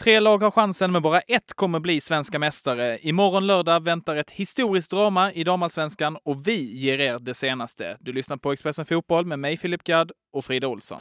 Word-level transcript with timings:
Tre 0.00 0.20
lag 0.20 0.42
har 0.42 0.50
chansen, 0.50 0.92
men 0.92 1.02
bara 1.02 1.20
ett 1.20 1.54
kommer 1.54 1.80
bli 1.80 2.00
svenska 2.00 2.38
mästare. 2.38 2.98
Imorgon 2.98 3.46
lördag 3.46 3.84
väntar 3.84 4.16
ett 4.16 4.30
historiskt 4.30 4.90
drama 4.90 5.32
i 5.32 5.44
damallsvenskan 5.44 6.16
och 6.24 6.48
vi 6.48 6.76
ger 6.78 7.00
er 7.00 7.18
det 7.18 7.34
senaste. 7.34 7.96
Du 8.00 8.12
lyssnar 8.12 8.36
på 8.36 8.52
Expressen 8.52 8.86
Fotboll 8.86 9.26
med 9.26 9.38
mig, 9.38 9.56
Filip 9.56 9.84
Gadd 9.84 10.12
och 10.32 10.44
Frida 10.44 10.68
Olsson. 10.68 11.00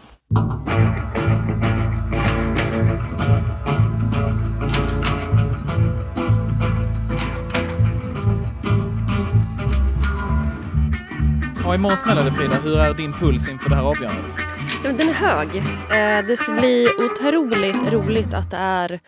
Ja, 11.64 11.76
imorgon 11.76 11.98
smäller 11.98 12.24
det 12.24 12.32
Frida. 12.32 12.56
Hur 12.64 12.78
är 12.78 12.94
din 12.94 13.14
puls 13.14 13.50
inför 13.50 13.70
det 13.70 13.76
här 13.76 13.84
avgörandet? 13.84 14.55
Den 14.86 15.10
är 15.10 15.14
hög. 15.14 15.48
Eh, 15.48 16.28
det 16.28 16.38
ska 16.38 16.52
bli 16.52 16.88
otroligt 17.00 17.94
roligt 17.94 18.34
att 18.34 18.52
det 18.52 18.58
är 18.58 19.00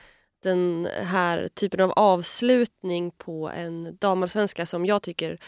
den 0.43 0.87
här 1.03 1.47
typen 1.47 1.81
av 1.81 1.91
avslutning 1.91 3.11
på 3.11 3.49
en 3.49 3.97
damallsvenska 3.97 4.65
som 4.65 4.85
jag 4.85 5.01
tycker 5.01 5.39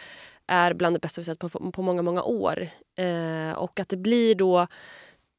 är 0.47 0.73
bland 0.73 0.95
det 0.95 0.99
bästa 0.99 1.21
vi 1.21 1.25
sett 1.25 1.39
på, 1.39 1.49
på 1.49 1.81
många, 1.81 2.01
många 2.01 2.23
år. 2.23 2.67
Eh, 2.97 3.57
och 3.57 3.79
att 3.79 3.89
det 3.89 3.97
blir 3.97 4.35
då 4.35 4.67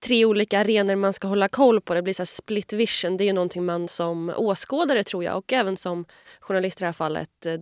tre 0.05 0.25
olika 0.25 0.61
arenor 0.61 0.97
man 0.97 1.13
ska 1.13 1.29
hålla 1.29 1.49
koll 1.49 1.81
på. 1.81 1.95
Det 1.95 2.03
blir 2.03 2.15
så 2.15 2.27
split 2.27 2.73
vision. 2.73 3.17
Det 3.17 3.25
är 3.25 3.27
ju 3.27 3.33
någonting 3.33 3.65
man 3.65 3.89
som 3.89 4.33
åskådare 4.37 5.05
tror 5.05 5.25
jag 5.25 5.37
och 5.37 5.53
även 5.53 5.77
som 5.77 6.05
journalist 6.41 6.81
i 6.81 6.83
det 6.83 6.87
här 6.87 6.93
fallet 6.93 7.47
eh, 7.47 7.61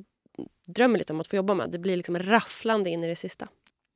drömmer 0.67 0.99
lite 0.99 1.13
om 1.13 1.21
att 1.21 1.29
få 1.29 1.37
jobba 1.37 1.55
med. 1.55 1.71
Det 1.71 1.79
blir 1.79 1.97
liksom 1.97 2.19
rafflande 2.19 2.91
in 2.91 3.05
i 3.05 3.09
det 3.09 3.17
sista. 3.17 3.49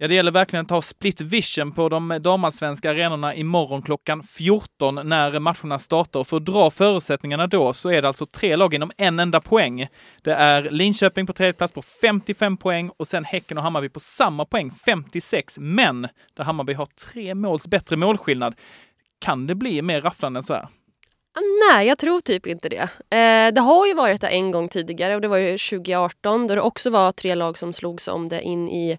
Ja, 0.03 0.09
det 0.09 0.15
gäller 0.15 0.31
verkligen 0.31 0.65
att 0.65 0.71
ha 0.71 0.83
split 0.83 1.21
vision 1.21 1.73
på 1.73 1.89
de 1.89 2.19
damallsvenska 2.21 2.91
arenorna 2.91 3.35
imorgon 3.35 3.83
klockan 3.83 4.23
14 4.23 5.09
när 5.09 5.39
matcherna 5.39 5.79
startar. 5.79 6.21
Och 6.21 6.27
för 6.27 6.37
att 6.37 6.45
dra 6.45 6.71
förutsättningarna 6.71 7.47
då 7.47 7.73
så 7.73 7.91
är 7.91 8.03
det 8.03 8.09
alltså 8.09 8.27
tre 8.27 8.57
lag 8.57 8.75
inom 8.75 8.91
en 8.97 9.21
enda 9.21 9.41
poäng. 9.41 9.87
Det 10.23 10.33
är 10.33 10.63
Linköping 10.63 11.27
på 11.27 11.33
tredje 11.33 11.53
plats 11.53 11.73
på 11.73 11.83
55 11.83 12.57
poäng 12.57 12.91
och 12.97 13.09
sen 13.09 13.25
Häcken 13.25 13.59
och 13.59 13.65
Hammarby 13.65 13.89
på 13.89 14.01
samma 14.01 14.45
poäng, 14.45 14.71
56. 14.71 15.59
Men 15.59 16.09
där 16.35 16.45
Hammarby 16.45 16.73
har 16.73 16.87
tre 16.87 17.35
måls 17.35 17.67
bättre 17.67 17.97
målskillnad. 17.97 18.55
Kan 19.21 19.47
det 19.47 19.55
bli 19.55 19.83
mer 19.83 20.01
rafflande 20.01 20.39
än 20.39 20.45
så 20.45 20.55
här? 20.55 20.63
Ah, 21.35 21.71
nej, 21.71 21.87
jag 21.87 21.99
tror 21.99 22.21
typ 22.21 22.47
inte 22.47 22.69
det. 22.69 22.89
Eh, 23.17 23.55
det 23.55 23.61
har 23.61 23.87
ju 23.87 23.95
varit 23.95 24.21
det 24.21 24.29
en 24.29 24.51
gång 24.51 24.69
tidigare 24.69 25.15
och 25.15 25.21
det 25.21 25.29
var 25.29 25.39
ju 25.39 25.59
2018 25.59 26.47
då 26.47 26.55
det 26.55 26.61
också 26.61 26.91
var 26.91 27.13
tre 27.13 27.35
lag 27.35 27.59
som 27.59 27.73
slogs 27.73 28.09
om 28.09 28.29
det 28.29 28.43
in 28.43 28.69
i 28.69 28.99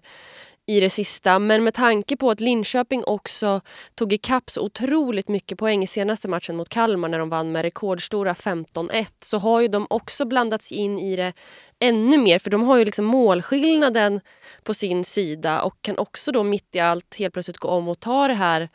i 0.66 0.80
det 0.80 0.90
sista. 0.90 1.38
Men 1.38 1.64
med 1.64 1.74
tanke 1.74 2.16
på 2.16 2.30
att 2.30 2.40
Linköping 2.40 3.04
också 3.04 3.60
tog 3.94 4.12
ikapp 4.12 4.50
så 4.50 4.60
otroligt 4.60 5.28
mycket 5.28 5.58
poäng 5.58 5.82
i 5.82 5.86
senaste 5.86 6.28
matchen 6.28 6.56
mot 6.56 6.68
Kalmar 6.68 7.08
när 7.08 7.18
de 7.18 7.28
vann 7.28 7.52
med 7.52 7.62
rekordstora 7.62 8.32
15-1 8.32 9.06
så 9.22 9.38
har 9.38 9.60
ju 9.60 9.68
de 9.68 9.86
också 9.90 10.24
blandats 10.24 10.72
in 10.72 10.98
i 10.98 11.16
det 11.16 11.32
ännu 11.80 12.18
mer 12.18 12.38
för 12.38 12.50
de 12.50 12.62
har 12.62 12.76
ju 12.76 12.84
liksom 12.84 13.04
målskillnaden 13.04 14.20
på 14.62 14.74
sin 14.74 15.04
sida 15.04 15.62
och 15.62 15.82
kan 15.82 15.98
också 15.98 16.32
då 16.32 16.42
mitt 16.42 16.74
i 16.74 16.80
allt 16.80 17.16
helt 17.18 17.34
plötsligt 17.34 17.58
gå 17.58 17.68
om 17.68 17.88
och 17.88 18.00
ta 18.00 18.28
det 18.28 18.34
här 18.34 18.68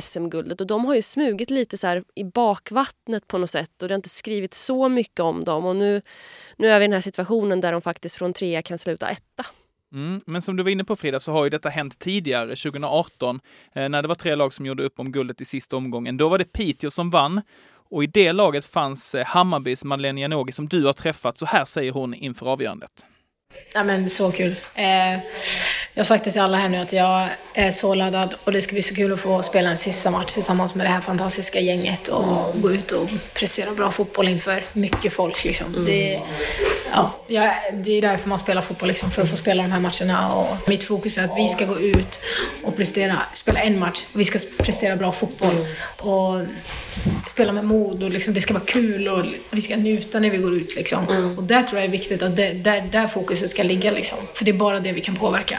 SM-guldet 0.00 0.60
och 0.60 0.66
de 0.66 0.84
har 0.84 0.94
ju 0.94 1.02
smugit 1.02 1.50
lite 1.50 1.78
så 1.78 2.02
i 2.14 2.24
bakvattnet 2.24 3.26
på 3.26 3.38
något 3.38 3.50
sätt 3.50 3.82
och 3.82 3.88
det 3.88 3.94
har 3.94 3.98
inte 3.98 4.08
skrivit 4.08 4.54
så 4.54 4.88
mycket 4.88 5.20
om 5.20 5.44
dem 5.44 5.64
och 5.64 5.76
nu, 5.76 6.02
nu 6.56 6.68
är 6.68 6.78
vi 6.78 6.84
i 6.84 6.88
den 6.88 6.92
här 6.92 7.00
situationen 7.00 7.60
där 7.60 7.72
de 7.72 7.82
faktiskt 7.82 8.16
från 8.16 8.32
trea 8.32 8.62
kan 8.62 8.78
sluta 8.78 9.08
etta. 9.08 9.46
Mm, 9.92 10.20
men 10.26 10.42
som 10.42 10.56
du 10.56 10.62
var 10.62 10.70
inne 10.70 10.84
på 10.84 10.96
Frida 10.96 11.20
så 11.20 11.32
har 11.32 11.44
ju 11.44 11.50
detta 11.50 11.68
hänt 11.68 11.98
tidigare, 11.98 12.56
2018, 12.56 13.40
eh, 13.74 13.88
när 13.88 14.02
det 14.02 14.08
var 14.08 14.14
tre 14.14 14.34
lag 14.34 14.54
som 14.54 14.66
gjorde 14.66 14.82
upp 14.82 15.00
om 15.00 15.12
guldet 15.12 15.40
i 15.40 15.44
sista 15.44 15.76
omgången. 15.76 16.16
Då 16.16 16.28
var 16.28 16.38
det 16.38 16.44
Piteå 16.44 16.90
som 16.90 17.10
vann 17.10 17.42
och 17.90 18.04
i 18.04 18.06
det 18.06 18.32
laget 18.32 18.64
fanns 18.64 19.14
eh, 19.14 19.26
Hammarbys 19.26 19.84
Madeleine 19.84 20.20
Janogy 20.20 20.52
som 20.52 20.68
du 20.68 20.86
har 20.86 20.92
träffat. 20.92 21.38
Så 21.38 21.46
här 21.46 21.64
säger 21.64 21.92
hon 21.92 22.14
inför 22.14 22.46
avgörandet. 22.46 23.04
Ja 23.74 23.84
men 23.84 24.10
så 24.10 24.32
kul. 24.32 24.54
Eh, 24.74 25.12
jag 25.94 26.00
har 26.00 26.04
sagt 26.04 26.24
det 26.24 26.32
till 26.32 26.40
alla 26.40 26.56
här 26.56 26.68
nu 26.68 26.76
att 26.76 26.92
jag 26.92 27.28
är 27.54 27.70
så 27.70 27.94
laddad 27.94 28.34
och 28.44 28.52
det 28.52 28.62
ska 28.62 28.72
bli 28.72 28.82
så 28.82 28.94
kul 28.94 29.12
att 29.12 29.20
få 29.20 29.42
spela 29.42 29.70
en 29.70 29.76
sista 29.76 30.10
match 30.10 30.34
tillsammans 30.34 30.74
med 30.74 30.86
det 30.86 30.90
här 30.90 31.00
fantastiska 31.00 31.60
gänget 31.60 32.08
och 32.08 32.62
gå 32.62 32.72
ut 32.72 32.90
och 32.90 33.10
prestera 33.34 33.70
bra 33.70 33.90
fotboll 33.90 34.28
inför 34.28 34.78
mycket 34.78 35.12
folk. 35.12 35.44
Liksom. 35.44 35.66
Mm. 35.74 35.84
Det, 35.84 36.20
ja, 36.92 37.54
det 37.72 37.98
är 37.98 38.02
därför 38.02 38.28
man 38.28 38.38
spelar 38.38 38.62
fotboll, 38.62 38.88
liksom, 38.88 39.10
för 39.10 39.22
att 39.22 39.30
få 39.30 39.36
spela 39.36 39.62
de 39.62 39.72
här 39.72 39.80
matcherna. 39.80 40.34
Och 40.34 40.68
mitt 40.68 40.84
fokus 40.84 41.18
är 41.18 41.24
att 41.24 41.36
vi 41.36 41.48
ska 41.48 41.64
gå 41.64 41.80
ut 41.80 42.20
och 42.64 42.76
prestera, 42.76 43.18
spela 43.34 43.60
en 43.60 43.78
match 43.78 44.04
och 44.12 44.20
vi 44.20 44.24
ska 44.24 44.38
prestera 44.58 44.96
bra 44.96 45.12
fotboll. 45.12 45.66
Och 45.98 46.40
spela 47.28 47.52
med 47.52 47.64
mod 47.64 48.02
och 48.02 48.10
liksom, 48.10 48.34
det 48.34 48.40
ska 48.40 48.54
vara 48.54 48.64
kul 48.64 49.08
och 49.08 49.24
vi 49.50 49.60
ska 49.60 49.76
njuta 49.76 50.20
när 50.20 50.30
vi 50.30 50.38
går 50.38 50.54
ut. 50.54 50.76
Liksom. 50.76 51.08
Mm. 51.08 51.38
Och 51.38 51.44
där 51.44 51.62
tror 51.62 51.78
jag 51.78 51.86
är 51.86 51.92
viktigt 51.92 52.22
att 52.22 52.36
det, 52.36 52.52
där, 52.52 52.82
där 52.92 53.06
fokuset 53.06 53.50
ska 53.50 53.62
ligga. 53.62 53.90
Liksom. 53.90 54.18
För 54.34 54.44
det 54.44 54.50
är 54.50 54.58
bara 54.58 54.80
det 54.80 54.92
vi 54.92 55.00
kan 55.00 55.16
påverka. 55.16 55.58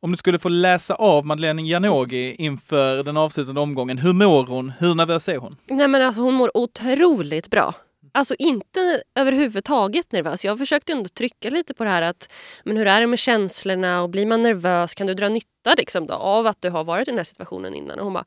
Om 0.00 0.10
du 0.10 0.16
skulle 0.16 0.38
få 0.38 0.48
läsa 0.48 0.94
av 0.94 1.26
Madeleine 1.26 1.62
Janogy 1.62 2.34
inför 2.38 3.02
den 3.02 3.16
avslutande 3.16 3.60
omgången, 3.60 3.98
hur 3.98 4.12
mår 4.12 4.46
hon? 4.46 4.72
Hur 4.78 4.94
nervös 4.94 5.28
är 5.28 5.36
hon? 5.36 5.56
Nej 5.70 5.88
men 5.88 6.02
alltså 6.02 6.20
hon 6.20 6.34
mår 6.34 6.56
otroligt 6.56 7.50
bra. 7.50 7.74
Alltså 8.16 8.34
inte 8.38 9.02
överhuvudtaget 9.14 10.12
nervös. 10.12 10.44
Jag 10.44 10.58
försökte 10.58 10.92
ändå 10.92 11.08
trycka 11.08 11.50
lite 11.50 11.74
på 11.74 11.84
det 11.84 11.90
här 11.90 12.02
att 12.02 12.28
men 12.64 12.76
hur 12.76 12.86
är 12.86 13.00
det 13.00 13.06
med 13.06 13.18
känslorna 13.18 14.02
och 14.02 14.10
blir 14.10 14.26
man 14.26 14.42
nervös 14.42 14.94
kan 14.94 15.06
du 15.06 15.14
dra 15.14 15.28
nytta 15.28 15.74
liksom 15.76 16.06
då, 16.06 16.14
av 16.14 16.46
att 16.46 16.62
du 16.62 16.70
har 16.70 16.84
varit 16.84 17.08
i 17.08 17.10
den 17.10 17.18
här 17.18 17.24
situationen 17.24 17.74
innan? 17.74 17.98
Och 17.98 18.04
hon 18.04 18.14
bara, 18.14 18.24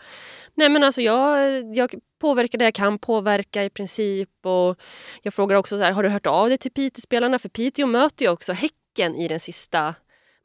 nej 0.54 0.70
men 0.70 0.84
alltså 0.84 1.02
jag, 1.02 1.76
jag 1.76 1.94
påverkar 2.20 2.58
det 2.58 2.66
jag 2.66 2.74
kan 2.74 3.00
påverka 3.00 3.64
i 3.64 3.70
princip 3.70 4.46
och 4.46 4.80
jag 5.22 5.34
frågar 5.34 5.56
också 5.56 5.78
så 5.78 5.84
här, 5.84 5.92
har 5.92 6.04
du 6.04 6.10
hört 6.10 6.26
av 6.26 6.48
dig 6.48 6.58
till 6.58 6.72
Piteå-spelarna? 6.72 7.40
För 7.40 7.50
Piteå 7.50 7.88
möter 7.88 8.26
ju 8.26 8.32
också 8.32 8.54
Häcken 8.54 9.16
i 9.16 9.28
den 9.28 9.40
sista 9.40 9.96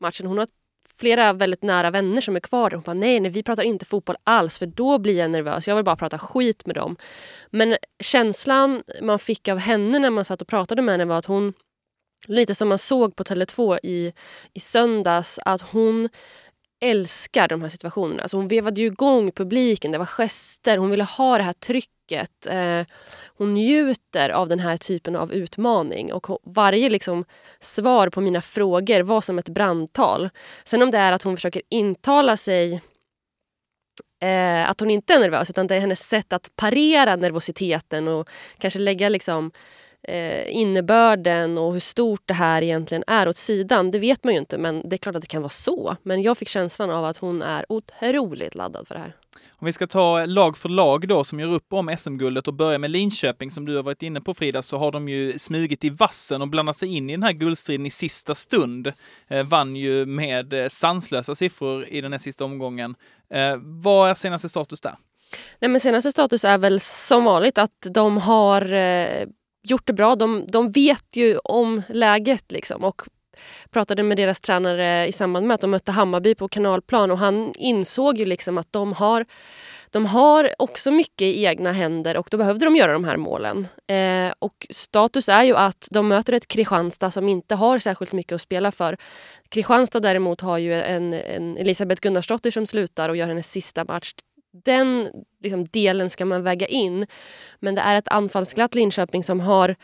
matchen. 0.00 0.26
Hon 0.26 0.38
har 0.38 0.46
flera 1.02 1.32
väldigt 1.32 1.62
nära 1.62 1.90
vänner 1.90 2.20
som 2.20 2.36
är 2.36 2.40
kvar 2.40 2.70
Hon 2.70 2.82
bara, 2.82 2.94
nej, 2.94 3.20
nej, 3.20 3.30
vi 3.30 3.42
pratar 3.42 3.62
inte 3.62 3.84
fotboll 3.84 4.16
alls 4.24 4.58
för 4.58 4.66
då 4.66 4.98
blir 4.98 5.18
jag 5.18 5.30
nervös. 5.30 5.68
Jag 5.68 5.76
vill 5.76 5.84
bara 5.84 5.96
prata 5.96 6.18
skit 6.18 6.66
med 6.66 6.76
dem. 6.76 6.96
Men 7.50 7.76
känslan 8.00 8.82
man 9.02 9.18
fick 9.18 9.48
av 9.48 9.58
henne 9.58 9.98
när 9.98 10.10
man 10.10 10.24
satt 10.24 10.42
och 10.42 10.48
pratade 10.48 10.82
med 10.82 10.92
henne 10.92 11.04
var 11.04 11.18
att 11.18 11.26
hon, 11.26 11.52
lite 12.26 12.54
som 12.54 12.68
man 12.68 12.78
såg 12.78 13.16
på 13.16 13.24
Tele2 13.24 13.78
i, 13.82 14.12
i 14.52 14.60
söndags, 14.60 15.38
att 15.44 15.62
hon 15.62 16.08
älskar 16.82 17.48
de 17.48 17.62
här 17.62 17.68
situationerna. 17.68 18.22
Alltså 18.22 18.36
hon 18.36 18.48
vevade 18.48 18.80
ju 18.80 18.86
igång 18.86 19.32
publiken, 19.32 19.92
det 19.92 19.98
var 19.98 20.06
gester, 20.06 20.78
hon 20.78 20.90
ville 20.90 21.04
ha 21.04 21.38
det 21.38 21.44
här 21.44 21.52
trycket. 21.52 22.46
Eh, 22.46 22.82
hon 23.36 23.54
njuter 23.54 24.30
av 24.30 24.48
den 24.48 24.60
här 24.60 24.76
typen 24.76 25.16
av 25.16 25.32
utmaning 25.32 26.12
och 26.12 26.40
varje 26.44 26.90
liksom 26.90 27.24
svar 27.60 28.08
på 28.08 28.20
mina 28.20 28.40
frågor 28.40 29.00
var 29.00 29.20
som 29.20 29.38
ett 29.38 29.48
brandtal. 29.48 30.30
Sen 30.64 30.82
om 30.82 30.90
det 30.90 30.98
är 30.98 31.12
att 31.12 31.22
hon 31.22 31.36
försöker 31.36 31.62
intala 31.68 32.36
sig 32.36 32.80
eh, 34.22 34.70
att 34.70 34.80
hon 34.80 34.90
inte 34.90 35.14
är 35.14 35.18
nervös 35.20 35.50
utan 35.50 35.66
det 35.66 35.74
är 35.74 35.80
hennes 35.80 36.08
sätt 36.08 36.32
att 36.32 36.56
parera 36.56 37.16
nervositeten 37.16 38.08
och 38.08 38.28
kanske 38.58 38.78
lägga 38.78 39.08
liksom 39.08 39.50
eh, 40.02 40.56
innebörden 40.56 41.58
och 41.58 41.72
hur 41.72 41.80
stort 41.80 42.22
det 42.26 42.34
här 42.34 42.62
egentligen 42.62 43.04
är 43.06 43.28
åt 43.28 43.36
sidan. 43.36 43.90
Det 43.90 43.98
vet 43.98 44.24
man 44.24 44.32
ju 44.32 44.38
inte 44.38 44.58
men 44.58 44.88
det 44.88 44.96
är 44.96 44.98
klart 44.98 45.16
att 45.16 45.22
det 45.22 45.28
kan 45.28 45.42
vara 45.42 45.50
så. 45.50 45.96
Men 46.02 46.22
jag 46.22 46.38
fick 46.38 46.48
känslan 46.48 46.90
av 46.90 47.04
att 47.04 47.16
hon 47.16 47.42
är 47.42 47.66
otroligt 47.68 48.54
laddad 48.54 48.88
för 48.88 48.94
det 48.94 49.00
här. 49.00 49.16
Om 49.62 49.66
vi 49.66 49.72
ska 49.72 49.86
ta 49.86 50.26
lag 50.26 50.56
för 50.56 50.68
lag 50.68 51.08
då 51.08 51.24
som 51.24 51.40
gör 51.40 51.54
upp 51.54 51.72
om 51.72 51.96
SM-guldet 51.98 52.48
och 52.48 52.54
börja 52.54 52.78
med 52.78 52.90
Linköping 52.90 53.50
som 53.50 53.64
du 53.64 53.76
har 53.76 53.82
varit 53.82 54.02
inne 54.02 54.20
på 54.20 54.34
Frida, 54.34 54.62
så 54.62 54.78
har 54.78 54.92
de 54.92 55.08
ju 55.08 55.38
smugit 55.38 55.84
i 55.84 55.90
vassen 55.90 56.42
och 56.42 56.48
blandat 56.48 56.76
sig 56.76 56.96
in 56.96 57.10
i 57.10 57.12
den 57.12 57.22
här 57.22 57.32
guldstriden 57.32 57.86
i 57.86 57.90
sista 57.90 58.34
stund. 58.34 58.92
Eh, 59.28 59.46
vann 59.46 59.76
ju 59.76 60.06
med 60.06 60.52
eh, 60.52 60.68
sanslösa 60.68 61.34
siffror 61.34 61.86
i 61.88 62.00
den 62.00 62.12
här 62.12 62.18
sista 62.18 62.44
omgången. 62.44 62.94
Eh, 63.30 63.56
vad 63.60 64.10
är 64.10 64.14
senaste 64.14 64.48
status 64.48 64.80
där? 64.80 64.94
Nej, 65.58 65.68
men 65.68 65.80
senaste 65.80 66.12
status 66.12 66.44
är 66.44 66.58
väl 66.58 66.80
som 66.80 67.24
vanligt 67.24 67.58
att 67.58 67.86
de 67.90 68.18
har 68.18 68.72
eh, 68.72 69.26
gjort 69.62 69.86
det 69.86 69.92
bra. 69.92 70.16
De, 70.16 70.44
de 70.48 70.70
vet 70.70 71.16
ju 71.16 71.38
om 71.38 71.82
läget 71.88 72.52
liksom 72.52 72.84
och 72.84 73.02
pratade 73.70 74.02
med 74.02 74.16
deras 74.16 74.40
tränare 74.40 75.06
i 75.06 75.12
samband 75.12 75.46
med 75.46 75.54
att 75.54 75.60
de 75.60 75.70
mötte 75.70 75.92
Hammarby 75.92 76.34
på 76.34 76.48
kanalplan 76.48 77.10
och 77.10 77.18
han 77.18 77.52
insåg 77.58 78.18
ju 78.18 78.24
liksom 78.24 78.58
att 78.58 78.72
de 78.72 78.92
har 78.92 79.24
de 79.90 80.06
har 80.06 80.50
också 80.58 80.90
mycket 80.90 81.22
i 81.22 81.44
egna 81.44 81.72
händer 81.72 82.16
och 82.16 82.28
då 82.30 82.36
behövde 82.36 82.64
de 82.64 82.76
göra 82.76 82.92
de 82.92 83.04
här 83.04 83.16
målen. 83.16 83.68
Eh, 83.86 84.32
och 84.38 84.66
status 84.70 85.28
är 85.28 85.42
ju 85.42 85.56
att 85.56 85.88
de 85.90 86.08
möter 86.08 86.32
ett 86.32 86.48
Kristianstad 86.48 87.10
som 87.10 87.28
inte 87.28 87.54
har 87.54 87.78
särskilt 87.78 88.12
mycket 88.12 88.32
att 88.32 88.40
spela 88.40 88.72
för. 88.72 88.96
Kristianstad 89.48 90.00
däremot 90.00 90.40
har 90.40 90.58
ju 90.58 90.82
en, 90.82 91.12
en 91.12 91.56
Elisabeth 91.56 92.00
Gunnarsdotter 92.00 92.50
som 92.50 92.66
slutar 92.66 93.08
och 93.08 93.16
gör 93.16 93.26
hennes 93.26 93.50
sista 93.50 93.84
match. 93.84 94.14
Den 94.52 95.08
liksom, 95.40 95.64
delen 95.64 96.10
ska 96.10 96.24
man 96.24 96.42
väga 96.42 96.66
in. 96.66 97.06
Men 97.60 97.74
det 97.74 97.80
är 97.80 97.96
ett 97.96 98.08
anfallsglatt 98.08 98.74
Linköping 98.74 99.24
som 99.24 99.40
har 99.40 99.76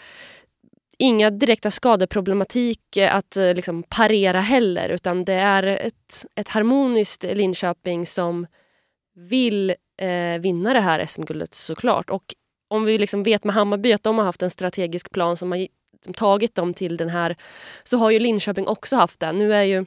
inga 0.99 1.31
direkta 1.31 1.71
skadeproblematik 1.71 2.97
eh, 2.97 3.15
att 3.15 3.37
eh, 3.37 3.55
liksom, 3.55 3.83
parera 3.83 4.41
heller 4.41 4.89
utan 4.89 5.25
det 5.25 5.33
är 5.33 5.63
ett, 5.63 6.27
ett 6.35 6.49
harmoniskt 6.49 7.25
Linköping 7.25 8.07
som 8.07 8.47
vill 9.15 9.75
eh, 10.01 10.41
vinna 10.41 10.73
det 10.73 10.81
här 10.81 11.07
SM-guldet 11.07 11.55
såklart. 11.55 12.11
Och 12.11 12.35
om 12.69 12.85
vi 12.85 12.99
liksom 12.99 13.23
vet 13.23 13.45
med 13.45 13.55
Hammarby 13.55 13.93
att 13.93 14.03
de 14.03 14.19
har 14.19 14.25
haft 14.25 14.43
en 14.43 14.51
strategisk 14.51 15.11
plan 15.11 15.37
som 15.37 15.53
har 15.53 15.59
liksom 15.59 16.15
tagit 16.15 16.55
dem 16.55 16.75
till 16.75 16.97
den 16.97 17.09
här 17.09 17.37
så 17.83 17.97
har 17.97 18.11
ju 18.11 18.19
Linköping 18.19 18.67
också 18.67 18.97
haft 18.97 19.21
det. 19.21 19.33
Nu 19.33 19.55
är 19.55 19.63
ju 19.63 19.87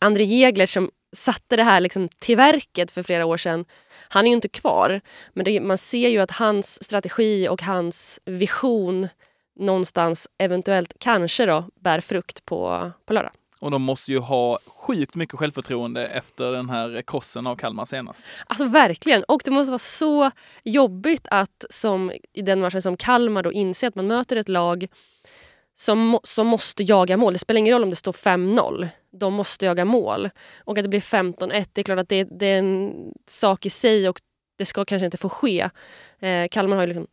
André 0.00 0.24
Jegler 0.24 0.66
som 0.66 0.90
satte 1.14 1.56
det 1.56 1.62
här 1.62 1.80
liksom 1.80 2.08
till 2.08 2.36
verket 2.36 2.90
för 2.90 3.02
flera 3.02 3.26
år 3.26 3.36
sedan. 3.36 3.64
Han 4.08 4.24
är 4.24 4.28
ju 4.28 4.34
inte 4.34 4.48
kvar. 4.48 5.00
Men 5.32 5.44
det, 5.44 5.60
man 5.60 5.78
ser 5.78 6.08
ju 6.08 6.18
att 6.18 6.30
hans 6.30 6.84
strategi 6.84 7.48
och 7.48 7.62
hans 7.62 8.20
vision 8.24 9.08
någonstans 9.56 10.28
eventuellt 10.38 10.94
kanske 10.98 11.46
då 11.46 11.64
bär 11.74 12.00
frukt 12.00 12.44
på, 12.44 12.90
på 13.04 13.12
lördag. 13.12 13.32
Och 13.58 13.70
de 13.70 13.82
måste 13.82 14.12
ju 14.12 14.18
ha 14.18 14.58
sjukt 14.66 15.14
mycket 15.14 15.38
självförtroende 15.38 16.06
efter 16.06 16.52
den 16.52 16.70
här 16.70 17.02
krossen 17.06 17.46
av 17.46 17.56
Kalmar 17.56 17.84
senast. 17.84 18.26
Alltså 18.46 18.64
verkligen. 18.64 19.24
Och 19.24 19.42
det 19.44 19.50
måste 19.50 19.70
vara 19.70 19.78
så 19.78 20.30
jobbigt 20.64 21.26
att 21.30 21.64
som 21.70 22.12
i 22.32 22.42
den 22.42 22.60
matchen 22.60 22.82
som 22.82 22.96
Kalmar 22.96 23.42
då 23.42 23.52
inse 23.52 23.88
att 23.88 23.94
man 23.94 24.06
möter 24.06 24.36
ett 24.36 24.48
lag 24.48 24.88
som, 25.74 26.18
som 26.22 26.46
måste 26.46 26.82
jaga 26.82 27.16
mål. 27.16 27.32
Det 27.32 27.38
spelar 27.38 27.58
ingen 27.58 27.74
roll 27.74 27.82
om 27.82 27.90
det 27.90 27.96
står 27.96 28.12
5-0. 28.12 28.88
De 29.12 29.34
måste 29.34 29.66
jaga 29.66 29.84
mål. 29.84 30.30
Och 30.58 30.78
att 30.78 30.84
det 30.84 30.88
blir 30.88 31.00
15-1, 31.00 31.66
det 31.72 31.80
är 31.80 31.82
klart 31.82 31.98
att 31.98 32.08
det, 32.08 32.24
det, 32.24 32.46
är 32.46 32.58
en 32.58 32.92
sak 33.26 33.66
i 33.66 33.70
sig 33.70 34.08
och 34.08 34.20
det 34.58 34.64
ska 34.64 34.84
kanske 34.84 35.04
inte 35.04 35.16
få 35.16 35.28
ske. 35.28 35.70
Eh, 36.18 36.48
Kalmar 36.50 36.76
har 36.76 36.82
ju 36.82 36.86
liksom 36.86 37.06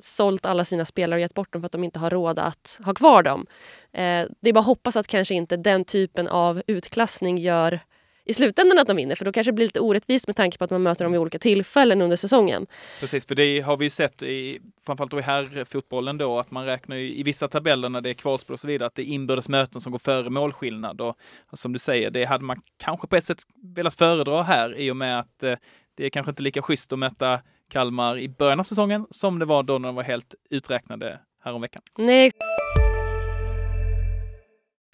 sålt 0.00 0.46
alla 0.46 0.64
sina 0.64 0.84
spelare 0.84 1.18
och 1.18 1.20
gett 1.20 1.34
bort 1.34 1.52
dem 1.52 1.62
för 1.62 1.66
att 1.66 1.72
de 1.72 1.84
inte 1.84 1.98
har 1.98 2.10
råd 2.10 2.38
att 2.38 2.80
ha 2.84 2.94
kvar 2.94 3.22
dem. 3.22 3.46
Eh, 3.92 4.26
det 4.40 4.48
är 4.48 4.52
bara 4.52 4.60
att 4.60 4.66
hoppas 4.66 4.96
att 4.96 5.06
kanske 5.06 5.34
inte 5.34 5.56
den 5.56 5.84
typen 5.84 6.28
av 6.28 6.62
utklassning 6.66 7.38
gör 7.38 7.80
i 8.28 8.34
slutändan 8.34 8.78
att 8.78 8.86
de 8.86 8.96
vinner 8.96 9.14
för 9.14 9.24
då 9.24 9.32
kanske 9.32 9.50
det 9.50 9.54
blir 9.54 9.66
lite 9.66 9.80
orättvist 9.80 10.26
med 10.26 10.36
tanke 10.36 10.58
på 10.58 10.64
att 10.64 10.70
man 10.70 10.82
möter 10.82 11.04
dem 11.04 11.12
vid 11.12 11.20
olika 11.20 11.38
tillfällen 11.38 12.02
under 12.02 12.16
säsongen. 12.16 12.66
Precis, 13.00 13.26
för 13.26 13.34
det 13.34 13.60
har 13.60 13.76
vi 13.76 13.84
ju 13.84 13.90
sett 13.90 14.22
i 14.22 14.60
framförallt 14.86 15.10
då 15.10 15.18
i 15.18 15.22
herrfotbollen 15.22 16.18
då 16.18 16.38
att 16.38 16.50
man 16.50 16.66
räknar 16.66 16.96
ju 16.96 17.14
i 17.14 17.22
vissa 17.22 17.48
tabeller 17.48 17.88
när 17.88 18.00
det 18.00 18.10
är 18.10 18.14
kvalspel 18.14 18.54
och 18.54 18.60
så 18.60 18.66
vidare 18.66 18.86
att 18.86 18.94
det 18.94 19.02
är 19.02 19.06
inbördes 19.06 19.48
möten 19.48 19.80
som 19.80 19.92
går 19.92 19.98
före 19.98 20.30
målskillnad 20.30 21.00
och 21.00 21.16
som 21.52 21.72
du 21.72 21.78
säger, 21.78 22.10
det 22.10 22.24
hade 22.24 22.44
man 22.44 22.60
kanske 22.76 23.06
på 23.06 23.16
ett 23.16 23.24
sätt 23.24 23.38
velat 23.76 23.94
föredra 23.94 24.42
här 24.42 24.78
i 24.78 24.90
och 24.90 24.96
med 24.96 25.20
att 25.20 25.42
eh, 25.42 25.54
det 25.94 26.06
är 26.06 26.10
kanske 26.10 26.30
inte 26.30 26.42
lika 26.42 26.62
schysst 26.62 26.92
att 26.92 26.98
möta 26.98 27.40
Kalmar 27.70 28.18
i 28.18 28.28
början 28.28 28.60
av 28.60 28.64
säsongen 28.64 29.06
som 29.10 29.38
det 29.38 29.44
var 29.44 29.62
då 29.62 29.78
när 29.78 29.88
de 29.88 29.94
var 29.94 30.02
helt 30.02 30.34
uträknade 30.50 31.20
häromveckan. 31.44 31.82
Nej. 31.98 32.30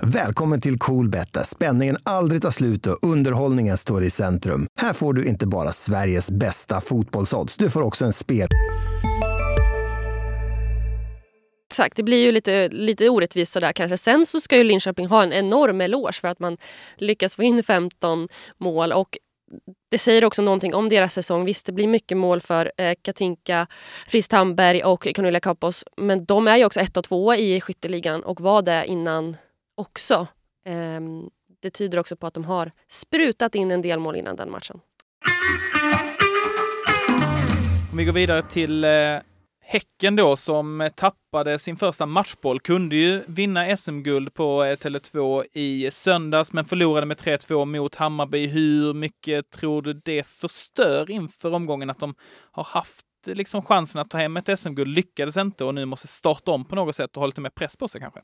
Välkommen 0.03 0.61
till 0.61 0.79
Coolbet 0.79 1.33
där 1.33 1.43
spänningen 1.43 1.97
aldrig 2.03 2.43
tar 2.43 2.51
slut 2.51 2.87
och 2.87 2.99
underhållningen 3.03 3.77
står 3.77 4.05
i 4.05 4.11
centrum. 4.11 4.67
Här 4.81 4.93
får 4.93 5.13
du 5.13 5.25
inte 5.25 5.47
bara 5.47 5.73
Sveriges 5.73 6.31
bästa 6.31 6.81
fotbollsodds, 6.81 7.57
du 7.57 7.71
får 7.71 7.83
också 7.83 8.05
en 8.05 8.13
spel... 8.13 8.49
Exakt, 11.71 11.97
det 11.97 12.03
blir 12.03 12.25
ju 12.25 12.33
lite, 12.33 12.69
lite 12.69 13.09
orättvist 13.09 13.53
sådär 13.53 13.73
kanske. 13.73 13.99
Sen 13.99 14.27
så 14.27 14.41
ska 14.41 14.57
ju 14.57 14.65
Linköping 14.65 15.07
ha 15.07 15.23
en 15.23 15.33
enorm 15.33 15.81
eloge 15.81 16.21
för 16.21 16.29
att 16.29 16.39
man 16.39 16.57
lyckas 16.97 17.35
få 17.35 17.43
in 17.43 17.63
15 17.63 18.29
mål 18.59 18.93
och 18.93 19.19
det 19.91 19.99
säger 19.99 20.25
också 20.25 20.43
någonting 20.43 20.75
om 20.75 20.89
deras 20.89 21.15
säsong. 21.15 21.45
Visst, 21.45 21.67
det 21.67 21.73
blir 21.73 21.89
mycket 21.89 22.17
mål 22.17 22.41
för 22.41 22.73
eh, 22.77 22.95
Katinka, 23.03 23.67
Frist 24.09 24.33
Hamberg 24.33 24.85
och 24.85 25.09
Cornelia 25.15 25.41
Kapos. 25.41 25.85
Men 25.97 26.25
de 26.25 26.49
är 26.49 26.57
ju 26.57 26.65
också 26.65 26.81
ett 26.81 26.97
och 26.97 27.05
två 27.05 27.35
i 27.35 27.61
skytteligan 27.61 28.23
och 28.23 28.41
var 28.41 28.63
det 28.63 28.85
innan 28.87 29.37
också. 29.75 30.27
Ehm, 30.65 31.31
det 31.61 31.71
tyder 31.71 31.99
också 31.99 32.17
på 32.17 32.27
att 32.27 32.35
de 32.35 32.45
har 32.45 32.73
sprutat 32.89 33.55
in 33.55 33.71
en 33.71 33.83
del 33.83 34.01
mål 34.01 34.17
innan 34.17 34.37
den 34.37 34.51
matchen. 34.51 34.81
Om 37.91 37.99
vi 37.99 38.05
går 38.05 38.13
vidare 38.13 38.43
till 38.43 38.85
eh, 38.85 38.91
Häcken 39.67 40.17
då 40.17 40.37
som 40.37 40.91
tappade 40.97 41.59
sin 41.59 41.77
första 41.77 42.07
matchboll 42.07 42.61
kunde 42.61 42.97
ju 42.97 43.23
vinna 43.27 43.77
SM-guld 43.77 44.35
på 44.35 44.65
eh, 44.65 44.77
Tele2 44.77 45.45
i 45.53 45.91
söndags 45.91 46.53
men 46.53 46.65
förlorade 46.65 47.07
med 47.07 47.17
3-2 47.17 47.65
mot 47.65 47.95
Hammarby. 47.95 48.47
Hur 48.47 48.95
mycket 48.95 49.51
tror 49.51 49.83
du 49.83 49.93
det 49.93 50.27
förstör 50.27 51.11
inför 51.11 51.55
omgången 51.55 51.91
att 51.91 51.99
de 51.99 52.15
har 52.53 52.65
haft 52.65 53.07
liksom 53.27 53.63
chansen 53.63 54.01
att 54.01 54.11
ta 54.11 54.19
hem 54.19 54.37
ett 54.37 54.59
SM-guld, 54.59 54.95
lyckades 54.95 55.37
inte 55.37 55.65
och 55.65 55.75
nu 55.75 55.85
måste 55.85 56.07
starta 56.07 56.51
om 56.51 56.65
på 56.65 56.75
något 56.75 56.97
sätt 56.97 57.17
och 57.17 57.21
ha 57.21 57.27
lite 57.27 57.41
mer 57.41 57.51
press 57.51 57.77
på 57.77 57.89
sig 57.89 58.01
kanske? 58.01 58.21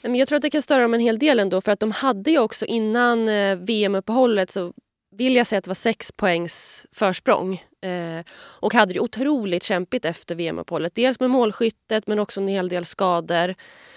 Jag 0.00 0.28
tror 0.28 0.36
att 0.36 0.42
det 0.42 0.50
kan 0.50 0.62
störa 0.62 0.82
dem 0.82 0.94
en 0.94 1.00
hel 1.00 1.18
del 1.18 1.40
ändå 1.40 1.60
för 1.60 1.72
att 1.72 1.80
de 1.80 1.90
hade 1.90 2.30
ju 2.30 2.38
också 2.38 2.66
innan 2.66 3.28
eh, 3.28 3.56
VM-uppehållet 3.56 4.50
så 4.50 4.72
vill 5.16 5.36
jag 5.36 5.46
säga 5.46 5.58
att 5.58 5.64
det 5.64 5.70
var 5.70 5.74
sex 5.74 6.12
poängs 6.12 6.86
försprång. 6.92 7.62
Eh, 7.82 8.24
och 8.38 8.74
hade 8.74 8.92
det 8.92 9.00
otroligt 9.00 9.62
kämpigt 9.62 10.04
efter 10.04 10.34
VM-uppehållet. 10.34 10.94
Dels 10.94 11.20
med 11.20 11.30
målskyttet 11.30 12.06
men 12.06 12.18
också 12.18 12.40
en 12.40 12.48
hel 12.48 12.68
del 12.68 12.84
skador. 12.84 13.54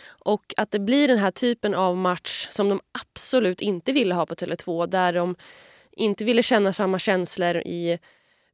Och 0.07 0.53
att 0.57 0.71
det 0.71 0.79
blir 0.79 1.07
den 1.07 1.17
här 1.17 1.31
typen 1.31 1.73
av 1.73 1.97
match 1.97 2.47
som 2.49 2.69
de 2.69 2.79
absolut 3.01 3.61
inte 3.61 3.91
ville 3.91 4.15
ha 4.15 4.25
på 4.25 4.35
Tele2 4.35 4.87
där 4.87 5.13
de 5.13 5.35
inte 5.91 6.25
ville 6.25 6.43
känna 6.43 6.73
samma 6.73 6.99
känslor 6.99 7.57
i 7.57 7.99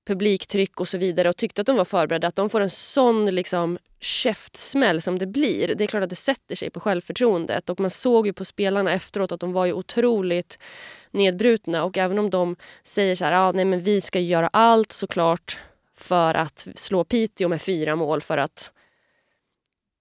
publiktryck 0.05 0.79
och 0.79 0.87
så 0.87 0.97
vidare 0.97 1.29
och 1.29 1.37
tyckte 1.37 1.61
att 1.61 1.67
de 1.67 1.77
var 1.77 1.85
förberedda. 1.85 2.27
Att 2.27 2.35
de 2.35 2.49
får 2.49 2.61
en 2.61 2.69
sån 2.69 3.25
liksom 3.25 3.77
käftsmäll 3.99 5.01
som 5.01 5.19
det 5.19 5.25
blir. 5.25 5.75
Det 5.75 5.83
är 5.83 5.87
klart 5.87 6.03
att 6.03 6.09
det 6.09 6.15
sätter 6.15 6.55
sig 6.55 6.69
på 6.69 6.79
självförtroendet. 6.79 7.69
Och 7.69 7.79
man 7.79 7.89
såg 7.89 8.27
ju 8.27 8.33
på 8.33 8.45
spelarna 8.45 8.93
efteråt 8.93 9.31
att 9.31 9.39
de 9.39 9.53
var 9.53 9.65
ju 9.65 9.73
otroligt 9.73 10.59
nedbrutna. 11.11 11.83
Och 11.83 11.97
även 11.97 12.19
om 12.19 12.29
de 12.29 12.55
säger 12.83 13.15
så 13.15 13.25
här, 13.25 13.33
ah, 13.33 13.51
nej 13.51 13.65
men 13.65 13.83
vi 13.83 14.01
ska 14.01 14.19
göra 14.19 14.49
allt 14.53 14.91
såklart 14.91 15.59
för 15.97 16.33
att 16.33 16.67
slå 16.75 17.03
Piteå 17.03 17.47
med 17.47 17.61
fyra 17.61 17.95
mål 17.95 18.21
för 18.21 18.37
att 18.37 18.71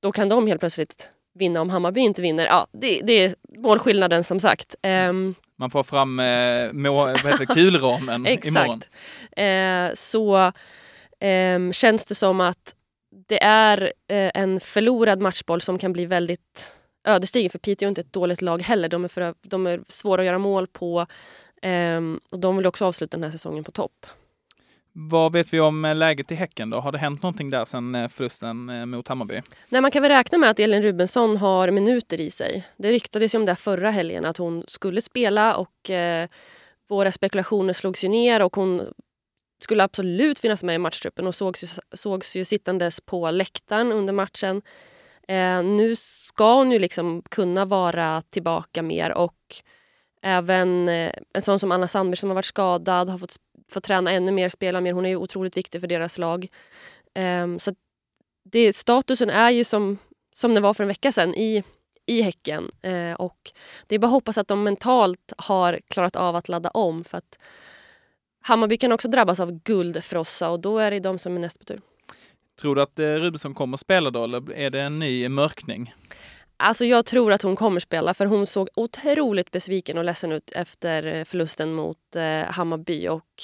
då 0.01 0.13
kan 0.13 0.29
de 0.29 0.47
helt 0.47 0.61
plötsligt 0.61 1.11
vinna 1.35 1.61
om 1.61 1.71
Hammarby 1.71 2.01
inte 2.01 2.23
vinner. 2.23 2.47
Ja, 2.47 2.67
det, 2.73 3.01
det 3.05 3.13
är 3.13 3.35
målskillnaden 3.59 4.25
som 4.25 4.41
sagt. 4.41 4.75
Um, 4.83 5.35
man 5.59 5.71
får 5.71 5.83
fram 5.83 6.21
eh, 6.21 6.73
må, 6.73 7.05
vad 7.05 7.17
heter 7.17 7.39
det, 7.39 7.47
kulramen 7.47 8.27
imorgon. 8.45 8.83
Eh, 9.37 9.95
så 9.95 10.53
eh, 11.21 11.71
känns 11.73 12.07
det 12.07 12.15
som 12.15 12.41
att 12.41 12.75
det 13.29 13.43
är 13.43 13.93
eh, 14.09 14.31
en 14.35 14.61
förlorad 14.61 15.21
matchboll 15.21 15.61
som 15.61 15.79
kan 15.79 15.93
bli 15.93 16.07
väldigt 16.07 16.73
ödesdiger. 17.05 17.49
För 17.49 17.59
Piteå 17.59 17.87
är 17.87 17.89
inte 17.89 18.01
ett 18.01 18.13
dåligt 18.13 18.43
lag 18.43 18.63
heller. 18.63 18.89
De 18.89 19.05
är, 19.05 19.09
för, 19.09 19.35
de 19.43 19.67
är 19.67 19.81
svåra 19.89 20.21
att 20.23 20.27
göra 20.27 20.39
mål 20.39 20.67
på. 20.67 21.07
Ehm, 21.63 22.21
och 22.31 22.39
de 22.39 22.57
vill 22.57 22.67
också 22.67 22.85
avsluta 22.85 23.17
den 23.17 23.25
här 23.25 23.31
säsongen 23.31 23.65
på 23.65 23.73
topp. 23.73 24.07
Vad 24.97 25.33
vet 25.33 25.53
vi 25.53 25.61
om 25.61 25.85
eh, 25.85 25.97
läget 25.97 26.33
i 26.33 26.35
Häcken 26.35 26.71
då? 26.71 26.81
Har 26.81 26.93
det 26.93 26.99
hänt 26.99 27.23
någonting 27.23 27.51
där 27.51 27.65
sen 27.65 27.95
eh, 27.95 28.09
förlusten 28.09 28.71
eh, 28.71 28.87
mot 28.87 29.09
Hammarby? 29.09 29.43
Nej, 29.69 29.81
man 29.81 29.91
kan 29.91 30.03
väl 30.03 30.11
räkna 30.11 30.39
med 30.39 30.51
att 30.51 30.61
Elin 30.61 30.83
Rubensson 30.83 31.37
har 31.37 31.71
minuter 31.71 32.21
i 32.21 32.31
sig. 32.31 32.67
Det 32.77 32.93
ryktades 32.93 33.35
ju 33.35 33.39
om 33.39 33.45
det 33.45 33.57
förra 33.57 33.91
helgen 33.91 34.25
att 34.25 34.37
hon 34.37 34.65
skulle 34.67 35.03
spela 35.03 35.57
och 35.57 35.91
eh, 35.91 36.29
våra 36.89 37.13
spekulationer 37.13 37.73
slogs 37.73 38.05
ju 38.05 38.09
ner 38.09 38.43
och 38.43 38.57
hon 38.57 38.83
skulle 39.63 39.85
absolut 39.85 40.39
finnas 40.39 40.63
med 40.63 40.75
i 40.75 40.79
matchtruppen 40.79 41.27
och 41.27 41.35
sågs 41.35 41.65
ju, 41.65 41.67
sågs 41.93 42.37
ju 42.37 42.45
sittandes 42.45 43.01
på 43.01 43.31
läktaren 43.31 43.93
under 43.93 44.13
matchen. 44.13 44.63
Eh, 45.29 45.63
nu 45.63 45.97
ska 45.97 46.55
hon 46.55 46.73
ju 46.73 46.79
liksom 46.79 47.23
kunna 47.31 47.65
vara 47.65 48.23
tillbaka 48.31 48.83
mer 48.83 49.13
och 49.13 49.63
även 50.23 50.89
eh, 50.89 51.13
en 51.35 51.43
sån 51.43 51.59
som 51.59 51.73
Anna 51.73 51.87
Sandberg 51.87 52.17
som 52.17 52.31
har 52.31 52.35
varit 52.35 52.45
skadad 52.45 53.11
har 53.11 53.19
fått 53.19 53.37
få 53.73 53.81
träna 53.81 54.13
ännu 54.13 54.33
mer, 54.33 54.49
spela 54.49 54.81
mer. 54.81 54.93
Hon 54.93 55.05
är 55.05 55.09
ju 55.09 55.17
otroligt 55.17 55.57
viktig 55.57 55.81
för 55.81 55.89
deras 55.89 56.19
lag. 56.19 56.49
Um, 57.15 57.59
så 57.59 57.75
det, 58.45 58.77
statusen 58.77 59.31
är 59.31 59.51
ju 59.51 59.65
som, 59.65 59.99
som 60.33 60.55
det 60.55 60.61
var 60.61 60.75
för 60.75 60.85
en 60.85 60.89
vecka 60.89 61.13
sedan 61.13 61.35
i, 61.35 61.63
i 62.07 62.23
Häcken. 62.23 62.71
Uh, 62.87 63.13
och 63.13 63.53
det 63.87 63.95
är 63.95 63.99
bara 63.99 64.07
att 64.07 64.13
hoppas 64.13 64.39
att 64.39 64.49
de 64.49 64.63
mentalt 64.63 65.33
har 65.39 65.81
klarat 65.89 66.17
av 66.17 66.37
att 66.37 66.49
ladda 66.49 66.71
om. 66.71 67.05
För 67.05 67.19
att 67.19 67.39
Hammarby 68.41 68.77
kan 68.77 68.93
också 68.93 69.09
drabbas 69.09 69.41
av 69.41 69.53
guldfrossa 69.53 70.51
och 70.51 70.61
då 70.61 70.79
är 70.79 70.91
det 70.91 71.01
de 71.01 71.19
som 71.19 71.37
är 71.37 71.41
näst 71.41 71.59
på 71.59 71.65
tur. 71.65 71.81
Tror 72.61 72.75
du 72.75 72.83
att 72.83 72.99
eh, 72.99 73.05
Rubensson 73.05 73.55
kommer 73.55 73.77
att 73.77 73.81
spela 73.81 74.11
då 74.11 74.25
eller 74.25 74.53
är 74.53 74.71
det 74.71 74.81
en 74.81 74.99
ny 74.99 75.29
mörkning? 75.29 75.95
Alltså 76.57 76.85
jag 76.85 77.07
tror 77.07 77.33
att 77.33 77.43
hon 77.43 77.57
kommer 77.57 77.81
spela 77.81 78.15
för 78.15 78.27
hon 78.27 78.47
såg 78.47 78.69
otroligt 78.75 79.51
besviken 79.51 79.99
och 79.99 80.05
ledsen 80.05 80.33
ut 80.33 80.53
efter 80.53 81.07
eh, 81.07 81.25
förlusten 81.25 81.75
mot 81.75 82.17
eh, 82.17 82.43
Hammarby 82.43 83.09
och 83.09 83.43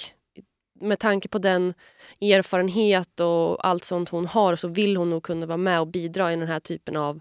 med 0.81 0.99
tanke 0.99 1.29
på 1.29 1.38
den 1.38 1.75
erfarenhet 2.21 3.21
och 3.21 3.67
allt 3.67 3.85
sånt 3.85 4.09
hon 4.09 4.26
har 4.26 4.57
så 4.57 4.69
vill 4.69 4.97
hon 4.97 5.11
nog 5.11 5.23
kunna 5.23 5.47
vara 5.47 5.57
med 5.57 5.81
och 5.81 5.87
bidra 5.87 6.33
i 6.33 6.37
den 6.37 6.49
här 6.49 6.61
typen 6.61 6.97
av, 6.97 7.21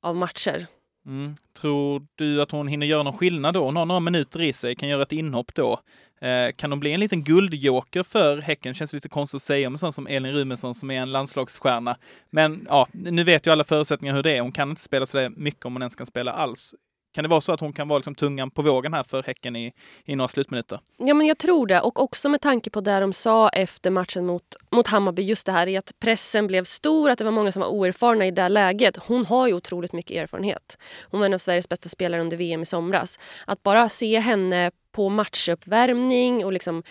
av 0.00 0.16
matcher. 0.16 0.66
Mm. 1.06 1.34
Tror 1.60 2.06
du 2.14 2.42
att 2.42 2.50
hon 2.50 2.68
hinner 2.68 2.86
göra 2.86 3.02
någon 3.02 3.18
skillnad 3.18 3.54
då? 3.54 3.64
Hon 3.64 3.76
har 3.76 3.86
några 3.86 4.00
minuter 4.00 4.42
i 4.42 4.52
sig, 4.52 4.74
kan 4.74 4.88
göra 4.88 5.02
ett 5.02 5.12
inhopp 5.12 5.54
då. 5.54 5.80
Eh, 6.20 6.52
kan 6.56 6.72
hon 6.72 6.80
bli 6.80 6.92
en 6.92 7.00
liten 7.00 7.24
guldjoker 7.24 8.02
för 8.02 8.38
Häcken? 8.38 8.74
Känns 8.74 8.92
lite 8.92 9.08
konstigt 9.08 9.36
att 9.36 9.42
säga 9.42 9.66
om 9.66 9.74
en 9.74 9.78
sån 9.78 9.92
som 9.92 10.06
Elin 10.06 10.32
Rumensson 10.32 10.74
som 10.74 10.90
är 10.90 11.00
en 11.00 11.12
landslagsstjärna. 11.12 11.96
Men 12.30 12.66
ja, 12.70 12.88
nu 12.92 13.24
vet 13.24 13.46
ju 13.46 13.50
alla 13.50 13.64
förutsättningar 13.64 14.14
hur 14.14 14.22
det 14.22 14.36
är. 14.36 14.40
Hon 14.40 14.52
kan 14.52 14.70
inte 14.70 14.82
spela 14.82 15.06
så 15.06 15.32
mycket 15.36 15.64
om 15.64 15.72
hon 15.72 15.82
ens 15.82 15.96
kan 15.96 16.06
spela 16.06 16.32
alls. 16.32 16.74
Kan 17.16 17.22
det 17.22 17.28
vara 17.28 17.40
så 17.40 17.52
att 17.52 17.60
hon 17.60 17.72
kan 17.72 17.88
vara 17.88 17.98
liksom 17.98 18.14
tungan 18.14 18.50
på 18.50 18.62
vågen 18.62 18.94
här 18.94 19.02
för 19.02 19.22
Häcken 19.22 19.56
i, 19.56 19.72
i 20.04 20.16
några 20.16 20.28
slutminuter? 20.28 20.80
Ja, 20.96 21.14
men 21.14 21.26
jag 21.26 21.38
tror 21.38 21.66
det. 21.66 21.80
Och 21.80 22.02
också 22.02 22.28
med 22.28 22.40
tanke 22.40 22.70
på 22.70 22.80
det 22.80 23.00
de 23.00 23.12
sa 23.12 23.48
efter 23.48 23.90
matchen 23.90 24.26
mot, 24.26 24.42
mot 24.70 24.86
Hammarby. 24.86 25.22
Just 25.22 25.46
det 25.46 25.52
här 25.52 25.66
i 25.66 25.76
att 25.76 25.92
pressen 25.98 26.46
blev 26.46 26.64
stor, 26.64 27.10
att 27.10 27.18
det 27.18 27.24
var 27.24 27.30
många 27.30 27.52
som 27.52 27.60
var 27.60 27.68
oerfarna 27.68 28.26
i 28.26 28.30
det 28.30 28.48
läget. 28.48 28.96
Hon 28.96 29.26
har 29.26 29.46
ju 29.46 29.54
otroligt 29.54 29.92
mycket 29.92 30.16
erfarenhet. 30.16 30.78
Hon 31.10 31.20
var 31.20 31.26
en 31.26 31.34
av 31.34 31.38
Sveriges 31.38 31.68
bästa 31.68 31.88
spelare 31.88 32.20
under 32.20 32.36
VM 32.36 32.62
i 32.62 32.66
somras. 32.66 33.18
Att 33.46 33.62
bara 33.62 33.88
se 33.88 34.18
henne 34.18 34.70
på 34.92 35.08
matchuppvärmning 35.08 36.44
och 36.44 36.52
liksom 36.52 36.82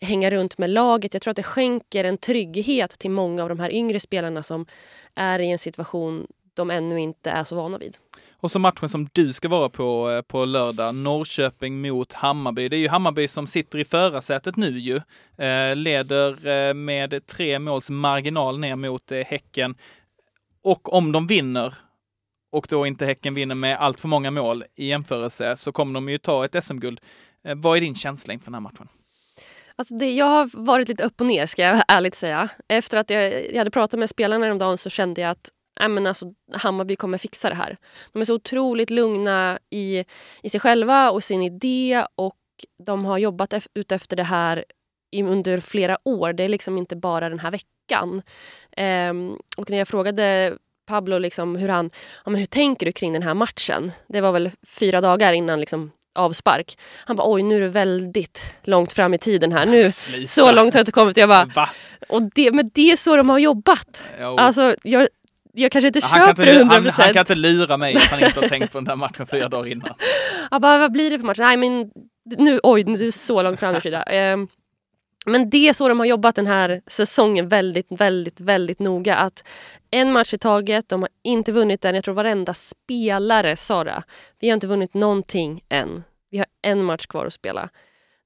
hänga 0.00 0.30
runt 0.30 0.58
med 0.58 0.70
laget. 0.70 1.14
Jag 1.14 1.22
tror 1.22 1.30
att 1.30 1.36
det 1.36 1.42
skänker 1.42 2.04
en 2.04 2.18
trygghet 2.18 2.98
till 2.98 3.10
många 3.10 3.42
av 3.42 3.48
de 3.48 3.60
här 3.60 3.70
yngre 3.70 4.00
spelarna 4.00 4.42
som 4.42 4.66
är 5.14 5.38
i 5.38 5.50
en 5.50 5.58
situation 5.58 6.26
de 6.60 6.70
ännu 6.70 7.00
inte 7.00 7.30
är 7.30 7.44
så 7.44 7.56
vana 7.56 7.78
vid. 7.78 7.96
Och 8.36 8.50
så 8.50 8.58
matchen 8.58 8.88
som 8.88 9.08
du 9.12 9.32
ska 9.32 9.48
vara 9.48 9.68
på 9.68 10.10
eh, 10.10 10.22
på 10.22 10.44
lördag, 10.44 10.94
Norrköping 10.94 11.80
mot 11.80 12.12
Hammarby. 12.12 12.68
Det 12.68 12.76
är 12.76 12.78
ju 12.78 12.88
Hammarby 12.88 13.28
som 13.28 13.46
sitter 13.46 13.78
i 13.78 13.84
förarsätet 13.84 14.56
nu 14.56 14.78
ju. 14.78 14.96
Eh, 15.46 15.76
leder 15.76 16.46
eh, 16.46 16.74
med 16.74 17.26
tre 17.26 17.58
måls 17.58 17.90
marginal 17.90 18.58
ner 18.58 18.76
mot 18.76 19.10
Häcken. 19.10 19.74
Och 20.62 20.92
om 20.92 21.12
de 21.12 21.26
vinner 21.26 21.74
och 22.52 22.66
då 22.70 22.86
inte 22.86 23.06
Häcken 23.06 23.34
vinner 23.34 23.54
med 23.54 23.78
allt 23.78 24.00
för 24.00 24.08
många 24.08 24.30
mål 24.30 24.64
i 24.74 24.88
jämförelse 24.88 25.56
så 25.56 25.72
kommer 25.72 25.94
de 25.94 26.08
ju 26.08 26.18
ta 26.18 26.44
ett 26.44 26.64
SM-guld. 26.64 27.00
Vad 27.56 27.76
är 27.76 27.80
din 27.80 27.94
känsla 27.94 28.34
inför 28.34 28.46
den 28.46 28.54
här 28.54 28.60
matchen? 28.60 28.88
Alltså 29.76 29.94
det, 29.94 30.14
jag 30.14 30.26
har 30.26 30.50
varit 30.52 30.88
lite 30.88 31.04
upp 31.04 31.20
och 31.20 31.26
ner 31.26 31.46
ska 31.46 31.62
jag 31.62 31.82
ärligt 31.88 32.14
säga. 32.14 32.48
Efter 32.68 32.98
att 32.98 33.10
jag, 33.10 33.50
jag 33.50 33.58
hade 33.58 33.70
pratat 33.70 34.00
med 34.00 34.10
spelarna 34.10 34.44
häromdagen 34.44 34.78
så 34.78 34.90
kände 34.90 35.20
jag 35.20 35.30
att 35.30 35.50
äh, 35.80 35.88
men 35.88 36.06
alltså, 36.06 36.26
Hammarby 36.52 36.96
kommer 36.96 37.18
fixa 37.18 37.48
det 37.48 37.54
här. 37.54 37.76
De 38.12 38.20
är 38.20 38.24
så 38.24 38.34
otroligt 38.34 38.90
lugna 38.90 39.58
i, 39.70 40.04
i 40.42 40.50
sig 40.50 40.60
själva 40.60 41.10
och 41.10 41.24
sin 41.24 41.42
idé 41.42 42.04
och 42.14 42.36
de 42.86 43.04
har 43.04 43.18
jobbat 43.18 43.54
ut 43.74 43.92
efter 43.92 44.16
det 44.16 44.22
här 44.22 44.64
under 45.16 45.60
flera 45.60 45.98
år. 46.04 46.32
Det 46.32 46.44
är 46.44 46.48
liksom 46.48 46.78
inte 46.78 46.96
bara 46.96 47.28
den 47.28 47.38
här 47.38 47.50
veckan. 47.50 48.22
Um, 49.10 49.38
och 49.56 49.70
när 49.70 49.78
jag 49.78 49.88
frågade 49.88 50.56
Pablo 50.86 51.18
liksom 51.18 51.56
hur 51.56 51.68
han, 51.68 51.90
ja, 52.24 52.30
men 52.30 52.38
hur 52.38 52.46
tänker 52.46 52.86
du 52.86 52.92
kring 52.92 53.12
den 53.12 53.22
här 53.22 53.34
matchen? 53.34 53.92
Det 54.06 54.20
var 54.20 54.32
väl 54.32 54.50
fyra 54.66 55.00
dagar 55.00 55.32
innan 55.32 55.60
liksom 55.60 55.90
avspark. 56.14 56.78
Han 57.04 57.16
bara 57.16 57.32
oj 57.32 57.42
nu 57.42 57.56
är 57.56 57.60
du 57.60 57.68
väldigt 57.68 58.40
långt 58.62 58.92
fram 58.92 59.14
i 59.14 59.18
tiden 59.18 59.52
här. 59.52 59.66
Nu, 59.66 59.92
så 60.26 60.52
långt 60.52 60.74
har 60.74 60.78
jag 60.78 60.82
inte 60.82 60.92
kommit. 60.92 61.16
Jag 61.16 61.28
bara, 61.28 61.44
Va? 61.44 61.68
och 62.08 62.22
det, 62.22 62.52
men 62.52 62.70
det 62.74 62.92
är 62.92 62.96
så 62.96 63.16
de 63.16 63.28
har 63.28 63.38
jobbat. 63.38 64.02
Jo. 64.20 64.36
Alltså, 64.36 64.74
jag, 64.82 65.08
jag 65.52 65.72
kanske 65.72 65.86
inte 65.86 66.00
han 66.02 66.26
köper 66.26 66.46
det 66.46 66.52
100%. 66.52 66.64
Han, 66.68 66.90
han, 66.90 67.12
kan 67.12 67.20
inte 67.20 67.34
lura 67.34 67.76
mig 67.76 67.96
att 67.96 68.02
han 68.02 68.24
inte 68.24 68.40
har 68.40 68.48
tänkt 68.48 68.72
på 68.72 68.78
den 68.78 68.84
där 68.84 68.96
matchen 68.96 69.26
fyra 69.30 69.48
dagar 69.48 69.70
innan. 69.70 69.94
Jag 70.50 70.62
bara, 70.62 70.78
vad 70.78 70.92
blir 70.92 71.10
det 71.10 71.18
för 71.18 71.26
match? 71.26 71.38
Nej 71.38 71.56
men 71.56 71.90
nu, 72.38 72.60
oj, 72.62 72.84
nu 72.84 72.92
är 72.92 72.98
du 72.98 73.12
så 73.12 73.42
långt 73.42 73.60
fram 73.60 73.80
Frida. 73.80 74.32
Um, 74.32 74.48
men 75.26 75.50
det 75.50 75.68
är 75.68 75.72
så 75.72 75.88
de 75.88 75.98
har 75.98 76.06
jobbat 76.06 76.34
den 76.34 76.46
här 76.46 76.80
säsongen 76.86 77.48
väldigt, 77.48 77.86
väldigt, 77.90 78.40
väldigt 78.40 78.78
noga. 78.78 79.16
Att 79.16 79.44
en 79.90 80.12
match 80.12 80.34
i 80.34 80.38
taget, 80.38 80.88
de 80.88 81.02
har 81.02 81.10
inte 81.24 81.52
vunnit 81.52 81.80
den. 81.80 81.94
Jag 81.94 82.04
tror 82.04 82.14
varenda 82.14 82.54
spelare 82.54 83.56
sa 83.56 83.84
det. 83.84 84.02
Vi 84.40 84.48
har 84.48 84.54
inte 84.54 84.66
vunnit 84.66 84.94
någonting 84.94 85.64
än. 85.68 86.04
Vi 86.30 86.38
har 86.38 86.46
en 86.62 86.84
match 86.84 87.06
kvar 87.06 87.26
att 87.26 87.32
spela. 87.32 87.68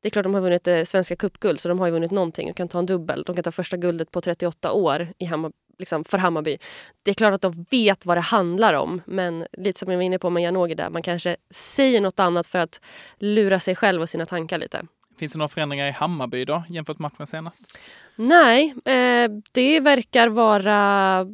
Det 0.03 0.09
är 0.09 0.11
klart 0.11 0.23
de 0.23 0.35
har 0.35 0.41
vunnit 0.41 0.65
det 0.65 0.87
svenska 0.87 1.17
cupguld 1.17 1.61
så 1.61 1.69
de 1.69 1.79
har 1.79 1.87
ju 1.87 1.93
vunnit 1.93 2.11
någonting. 2.11 2.47
De 2.49 2.55
kan 2.55 2.69
ta 2.69 2.79
en 2.79 2.87
dubbel. 2.87 3.23
De 3.27 3.37
kan 3.37 3.45
ta 3.45 3.53
första 3.53 3.77
guldet 3.77 4.11
på 4.11 4.21
38 4.21 4.73
år 4.73 5.09
i 5.19 5.25
Hammar, 5.25 5.53
liksom 5.79 6.05
för 6.05 6.19
Hammarby. 6.19 6.59
Det 7.03 7.11
är 7.11 7.15
klart 7.15 7.35
att 7.35 7.43
de 7.43 7.67
vet 7.71 8.07
vad 8.07 8.17
det 8.17 8.21
handlar 8.21 8.75
om. 8.75 9.03
Men 9.07 9.47
lite 9.53 9.79
som 9.79 9.91
jag 9.91 9.99
var 9.99 10.03
inne 10.03 10.19
på 10.19 10.31
med 10.31 10.43
Janogy 10.43 10.75
där, 10.75 10.91
man 10.91 11.03
kanske 11.03 11.37
säger 11.51 12.01
något 12.01 12.21
annat 12.21 12.47
för 12.47 12.59
att 12.59 12.81
lura 13.19 13.61
sig 13.61 13.77
själv 13.77 14.03
och 14.03 14.09
sina 14.09 14.27
tankar 14.27 14.59
lite. 14.59 14.83
Finns 15.19 15.33
det 15.33 15.39
några 15.39 15.49
förändringar 15.49 15.89
i 15.89 15.91
Hammarby 15.91 16.45
då 16.45 16.65
jämfört 16.69 16.99
med 16.99 17.13
matchen 17.13 17.27
senast? 17.27 17.79
Nej, 18.17 18.75
eh, 18.85 19.31
det 19.53 19.81
verkar 19.81 20.29
vara 20.29 21.27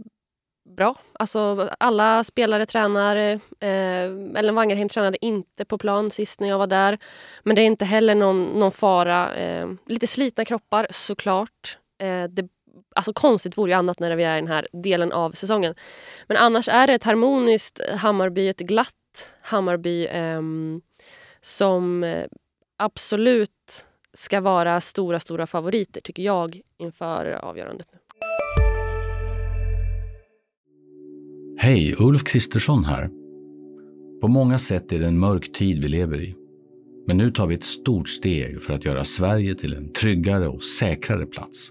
bra. 0.76 0.94
Alltså 1.12 1.70
alla 1.80 2.24
spelare 2.24 2.66
tränar. 2.66 3.16
Eh, 3.16 3.40
Ellen 4.36 4.54
Wangerheim 4.54 4.88
tränade 4.88 5.24
inte 5.24 5.64
på 5.64 5.78
plan 5.78 6.10
sist 6.10 6.40
när 6.40 6.48
jag 6.48 6.58
var 6.58 6.66
där. 6.66 6.98
Men 7.42 7.56
det 7.56 7.62
är 7.62 7.66
inte 7.66 7.84
heller 7.84 8.14
någon, 8.14 8.44
någon 8.44 8.72
fara. 8.72 9.34
Eh, 9.34 9.68
lite 9.86 10.06
slitna 10.06 10.44
kroppar 10.44 10.86
såklart. 10.90 11.78
Eh, 12.02 12.24
det, 12.24 12.48
alltså 12.94 13.12
konstigt 13.12 13.58
vore 13.58 13.70
ju 13.70 13.76
annat 13.76 14.00
när 14.00 14.16
vi 14.16 14.24
är 14.24 14.36
i 14.36 14.40
den 14.40 14.48
här 14.48 14.68
delen 14.72 15.12
av 15.12 15.32
säsongen. 15.32 15.74
Men 16.26 16.36
annars 16.36 16.68
är 16.68 16.86
det 16.86 16.94
ett 16.94 17.04
harmoniskt 17.04 17.80
eh, 17.80 17.96
Hammarby, 17.96 18.48
ett 18.48 18.60
glatt 18.60 19.30
Hammarby 19.42 20.06
ehm, 20.06 20.74
eh, 20.74 20.80
som 21.40 22.14
absolut 22.78 23.86
ska 24.14 24.40
vara 24.40 24.80
stora, 24.80 25.20
stora 25.20 25.46
favoriter 25.46 26.00
tycker 26.00 26.22
jag 26.22 26.60
inför 26.78 27.26
avgörandet. 27.32 27.88
nu. 27.92 27.98
Hej, 31.58 31.94
Ulf 31.98 32.24
Kristersson 32.24 32.84
här. 32.84 33.10
På 34.20 34.28
många 34.28 34.58
sätt 34.58 34.92
är 34.92 34.98
det 34.98 35.06
en 35.06 35.18
mörk 35.18 35.52
tid 35.52 35.82
vi 35.82 35.88
lever 35.88 36.22
i. 36.22 36.34
Men 37.06 37.16
nu 37.16 37.30
tar 37.30 37.46
vi 37.46 37.54
ett 37.54 37.64
stort 37.64 38.08
steg 38.08 38.62
för 38.62 38.72
att 38.72 38.84
göra 38.84 39.04
Sverige 39.04 39.54
till 39.54 39.74
en 39.74 39.92
tryggare 39.92 40.48
och 40.48 40.62
säkrare 40.62 41.26
plats. 41.26 41.70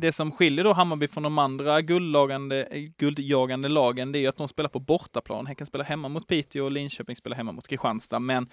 Det 0.00 0.12
som 0.12 0.32
skiljer 0.32 0.64
då 0.64 0.72
Hammarby 0.72 1.08
från 1.08 1.22
de 1.22 1.38
andra 1.38 1.78
eh, 1.78 1.82
guldjagande, 2.96 3.68
lagen, 3.68 4.12
det 4.12 4.18
är 4.18 4.20
ju 4.20 4.26
att 4.26 4.36
de 4.36 4.48
spelar 4.48 4.68
på 4.68 4.78
bortaplan. 4.78 5.46
Häcken 5.46 5.66
spelar 5.66 5.84
hemma 5.84 6.08
mot 6.08 6.26
Piteå 6.26 6.64
och 6.64 6.72
Linköping 6.72 7.16
spelar 7.16 7.36
hemma 7.36 7.52
mot 7.52 7.68
Kristianstad. 7.68 8.18
Men 8.18 8.48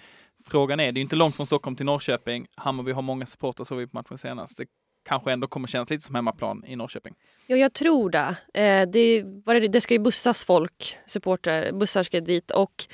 frågan 0.46 0.80
är, 0.80 0.92
det 0.92 1.00
är 1.00 1.02
inte 1.02 1.16
långt 1.16 1.36
från 1.36 1.46
Stockholm 1.46 1.76
till 1.76 1.86
Norrköping. 1.86 2.46
Hammarby 2.54 2.92
har 2.92 3.02
många 3.02 3.26
supportrar, 3.26 3.64
såg 3.64 3.78
vi 3.78 3.86
på 3.86 3.96
matchen 3.96 4.18
senast. 4.18 4.58
Det 4.58 4.66
kanske 5.08 5.32
ändå 5.32 5.46
kommer 5.46 5.68
kännas 5.68 5.90
lite 5.90 6.04
som 6.04 6.14
hemmaplan 6.14 6.64
i 6.66 6.76
Norrköping. 6.76 7.14
Ja, 7.46 7.56
jag 7.56 7.72
tror 7.72 8.10
det. 8.10 8.36
Eh, 8.54 8.88
det, 8.88 9.22
det, 9.46 9.68
det 9.68 9.80
ska 9.80 9.94
ju 9.94 10.00
bussas 10.00 10.44
folk, 10.44 10.96
supportrar, 11.06 11.72
bussar 11.72 12.02
ska 12.02 12.20
dit 12.20 12.50
och 12.50 12.86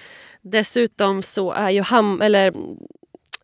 dessutom 0.43 1.23
så 1.23 1.53
är 1.53 1.71
ju 1.71 1.83
Ham, 1.83 2.21
eller 2.21 2.55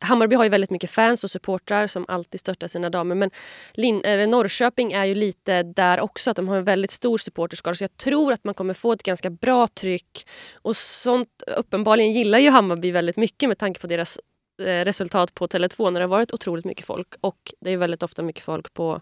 Hammarby 0.00 0.36
har 0.36 0.44
ju 0.44 0.50
väldigt 0.50 0.70
mycket 0.70 0.90
fans 0.90 1.24
och 1.24 1.30
supportrar 1.30 1.86
som 1.86 2.04
alltid 2.08 2.40
stöttar 2.40 2.68
sina 2.68 2.90
damer. 2.90 3.14
Men 3.14 3.30
Lin 3.72 4.00
eller 4.04 4.26
Norrköping 4.26 4.92
är 4.92 5.04
ju 5.04 5.14
lite 5.14 5.62
där 5.62 6.00
också. 6.00 6.30
att 6.30 6.36
De 6.36 6.48
har 6.48 6.56
en 6.56 6.64
väldigt 6.64 6.90
stor 6.90 7.18
supporterskara. 7.18 7.74
Så 7.74 7.84
jag 7.84 7.96
tror 7.96 8.32
att 8.32 8.44
man 8.44 8.54
kommer 8.54 8.74
få 8.74 8.92
ett 8.92 9.02
ganska 9.02 9.30
bra 9.30 9.66
tryck. 9.66 10.26
Och 10.54 10.76
sånt 10.76 11.42
uppenbarligen 11.56 12.12
gillar 12.12 12.38
ju 12.38 12.50
Hammarby 12.50 12.90
väldigt 12.90 13.16
mycket 13.16 13.48
med 13.48 13.58
tanke 13.58 13.80
på 13.80 13.86
deras 13.86 14.18
eh, 14.62 14.84
resultat 14.84 15.34
på 15.34 15.46
Tele2 15.46 15.90
när 15.90 16.00
det 16.00 16.04
har 16.04 16.10
varit 16.10 16.32
otroligt 16.32 16.64
mycket 16.64 16.86
folk. 16.86 17.14
Och 17.20 17.54
det 17.60 17.70
är 17.70 17.76
väldigt 17.76 18.02
ofta 18.02 18.22
mycket 18.22 18.44
folk 18.44 18.74
på 18.74 19.00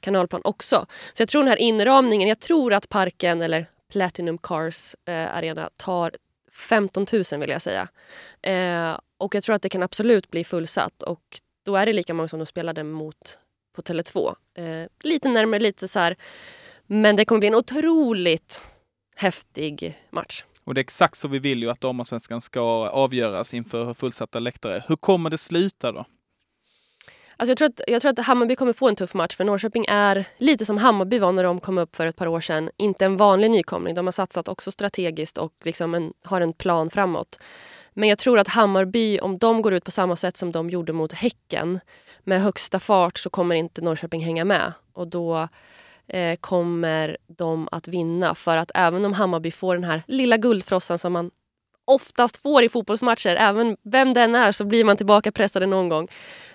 kanalplan 0.00 0.40
också. 0.44 0.86
Så 1.12 1.22
jag 1.22 1.28
tror 1.28 1.42
den 1.42 1.48
här 1.48 1.56
inramningen, 1.56 2.28
jag 2.28 2.40
tror 2.40 2.72
att 2.72 2.88
parken 2.88 3.42
eller 3.42 3.66
Platinum 3.92 4.38
Cars 4.38 4.94
eh, 5.08 5.36
Arena 5.36 5.70
tar 5.76 6.12
15 6.56 7.06
000 7.12 7.40
vill 7.40 7.50
jag 7.50 7.62
säga. 7.62 7.88
Eh, 8.42 8.98
och 9.18 9.34
jag 9.34 9.44
tror 9.44 9.56
att 9.56 9.62
det 9.62 9.68
kan 9.68 9.82
absolut 9.82 10.30
bli 10.30 10.44
fullsatt 10.44 11.02
och 11.02 11.40
då 11.64 11.76
är 11.76 11.86
det 11.86 11.92
lika 11.92 12.14
många 12.14 12.28
som 12.28 12.38
de 12.38 12.46
spelade 12.46 12.84
mot 12.84 13.38
på 13.76 13.82
Tele2. 13.82 14.34
Eh, 14.54 14.88
lite 15.02 15.28
närmare, 15.28 15.60
lite 15.60 15.88
så 15.88 15.98
här. 15.98 16.16
Men 16.86 17.16
det 17.16 17.24
kommer 17.24 17.38
bli 17.38 17.48
en 17.48 17.54
otroligt 17.54 18.62
häftig 19.16 19.98
match. 20.10 20.44
Och 20.64 20.74
det 20.74 20.78
är 20.78 20.82
exakt 20.82 21.16
så 21.16 21.28
vi 21.28 21.38
vill 21.38 21.62
ju 21.62 21.70
att 21.70 21.80
damallsvenskan 21.80 22.40
ska 22.40 22.60
avgöras 22.88 23.54
inför 23.54 23.94
fullsatta 23.94 24.38
läktare. 24.38 24.84
Hur 24.88 24.96
kommer 24.96 25.30
det 25.30 25.38
sluta 25.38 25.92
då? 25.92 26.04
Alltså 27.36 27.50
jag, 27.50 27.58
tror 27.58 27.68
att, 27.68 27.80
jag 27.86 28.02
tror 28.02 28.12
att 28.12 28.26
Hammarby 28.26 28.56
kommer 28.56 28.72
få 28.72 28.88
en 28.88 28.96
tuff 28.96 29.14
match 29.14 29.36
för 29.36 29.44
Norrköping 29.44 29.86
är 29.88 30.26
lite 30.36 30.64
som 30.64 30.78
Hammarby 30.78 31.18
var 31.18 31.32
när 31.32 31.44
de 31.44 31.60
kom 31.60 31.78
upp 31.78 31.96
för 31.96 32.06
ett 32.06 32.16
par 32.16 32.26
år 32.26 32.40
sedan. 32.40 32.70
Inte 32.76 33.04
en 33.04 33.16
vanlig 33.16 33.50
nykomling. 33.50 33.94
De 33.94 34.06
har 34.06 34.12
satsat 34.12 34.48
också 34.48 34.70
strategiskt 34.70 35.38
och 35.38 35.52
liksom 35.64 35.94
en, 35.94 36.12
har 36.22 36.40
en 36.40 36.52
plan 36.52 36.90
framåt. 36.90 37.38
Men 37.92 38.08
jag 38.08 38.18
tror 38.18 38.38
att 38.38 38.48
Hammarby, 38.48 39.18
om 39.18 39.38
de 39.38 39.62
går 39.62 39.74
ut 39.74 39.84
på 39.84 39.90
samma 39.90 40.16
sätt 40.16 40.36
som 40.36 40.52
de 40.52 40.70
gjorde 40.70 40.92
mot 40.92 41.12
Häcken 41.12 41.80
med 42.24 42.42
högsta 42.42 42.80
fart 42.80 43.18
så 43.18 43.30
kommer 43.30 43.54
inte 43.54 43.82
Norrköping 43.82 44.24
hänga 44.24 44.44
med. 44.44 44.72
Och 44.92 45.08
då 45.08 45.48
eh, 46.06 46.36
kommer 46.36 47.16
de 47.26 47.68
att 47.72 47.88
vinna. 47.88 48.34
För 48.34 48.56
att 48.56 48.70
även 48.74 49.04
om 49.04 49.12
Hammarby 49.12 49.50
får 49.50 49.74
den 49.74 49.84
här 49.84 50.02
lilla 50.06 50.36
guldfrossan 50.36 50.98
som 50.98 51.12
man 51.12 51.30
oftast 51.86 52.36
får 52.36 52.62
i 52.62 52.68
fotbollsmatcher, 52.68 53.36
även 53.36 53.76
vem 53.82 54.14
den 54.14 54.34
är 54.34 54.52
så 54.52 54.64
blir 54.64 54.84
man 54.84 54.96
tillbaka 54.96 55.32
pressade 55.32 55.66
någon 55.66 55.88
gång. 55.88 56.08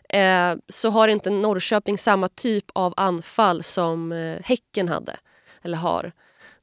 Eh, 0.10 0.56
så 0.68 0.90
har 0.90 1.08
inte 1.08 1.30
Norrköping 1.30 1.98
samma 1.98 2.28
typ 2.28 2.66
av 2.74 2.94
anfall 2.98 3.64
som 3.64 4.12
eh, 4.12 4.40
Häcken 4.44 4.90
hade, 4.90 5.18
eller 5.62 5.78
har. 5.78 6.12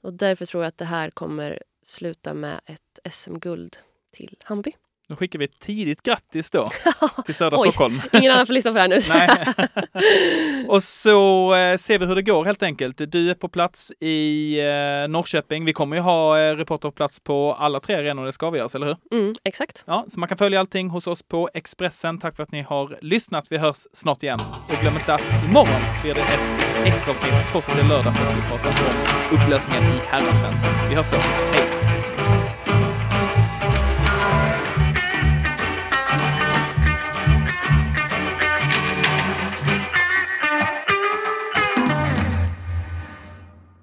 Och 0.00 0.12
därför 0.12 0.46
tror 0.46 0.62
jag 0.62 0.68
att 0.68 0.78
det 0.78 0.84
här 0.84 1.10
kommer 1.10 1.62
sluta 1.84 2.34
med 2.34 2.60
ett 2.66 3.12
SM-guld 3.14 3.76
till 4.12 4.36
Hammarby. 4.44 4.72
Då 5.08 5.16
skickar 5.16 5.38
vi 5.38 5.44
ett 5.44 5.58
tidigt 5.58 6.02
grattis 6.02 6.50
då 6.50 6.70
till 7.26 7.34
södra 7.34 7.58
Oj. 7.58 7.68
Stockholm. 7.68 8.02
Ingen 8.12 8.32
annan 8.32 8.46
får 8.46 8.54
lyssna 8.54 8.70
på 8.70 8.74
det 8.74 8.80
här 8.80 8.88
nu. 8.88 9.00
Nej. 9.08 10.66
Och 10.68 10.82
så 10.82 11.54
eh, 11.54 11.76
ser 11.76 11.98
vi 11.98 12.06
hur 12.06 12.14
det 12.14 12.22
går 12.22 12.44
helt 12.44 12.62
enkelt. 12.62 13.12
Du 13.12 13.30
är 13.30 13.34
på 13.34 13.48
plats 13.48 13.92
i 14.00 14.58
eh, 14.60 15.08
Norrköping. 15.08 15.64
Vi 15.64 15.72
kommer 15.72 15.96
ju 15.96 16.02
ha 16.02 16.40
eh, 16.40 16.56
reporter 16.56 16.88
på 16.88 16.92
plats 16.92 17.20
på 17.20 17.54
alla 17.54 17.80
tre 17.80 17.94
arenor 17.96 18.26
det 18.26 18.32
ska 18.32 18.46
avgöras, 18.46 18.74
eller 18.74 18.86
hur? 18.86 18.96
Mm, 19.12 19.34
exakt. 19.44 19.84
Ja, 19.86 20.04
så 20.08 20.20
man 20.20 20.28
kan 20.28 20.38
följa 20.38 20.60
allting 20.60 20.90
hos 20.90 21.06
oss 21.06 21.22
på 21.22 21.50
Expressen. 21.54 22.18
Tack 22.18 22.36
för 22.36 22.42
att 22.42 22.52
ni 22.52 22.62
har 22.62 22.98
lyssnat. 23.02 23.46
Vi 23.50 23.58
hörs 23.58 23.86
snart 23.92 24.22
igen. 24.22 24.40
Och 24.68 24.80
glöm 24.80 24.94
inte 24.94 25.14
att 25.14 25.44
imorgon 25.48 25.80
blir 26.02 26.14
det 26.14 26.20
ett 26.20 26.86
extra 26.86 27.12
avsnitt 27.12 27.32
trots 27.52 27.68
att 27.68 27.74
det 27.74 27.80
är 27.80 27.88
lördag 27.88 28.16
för 28.16 28.24
att 28.24 28.38
vi 28.38 28.42
pratar 28.42 28.68
om 28.68 29.38
upplösningen 29.38 29.82
i 29.82 29.98
herrasvenskan. 30.08 30.72
Vi 30.88 30.94
hörs 30.94 31.10
då. 31.10 31.16
Hej! 31.16 31.77